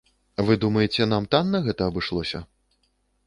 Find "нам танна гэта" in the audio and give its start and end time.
1.11-1.81